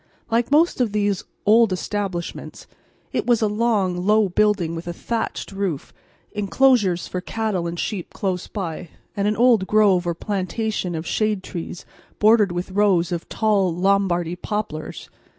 [0.31, 2.65] Like most of these old establishments,
[3.13, 5.93] it was a long low building with a thatched roof,
[6.31, 11.43] enclosures for cattle and sheep close by, and an old grove or plantation of shade
[11.43, 11.85] trees
[12.17, 15.07] bordered with rows of tall Lombardy poplars.